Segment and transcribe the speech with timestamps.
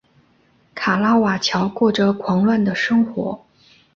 [0.73, 3.45] 卡拉瓦乔过着狂乱的生活。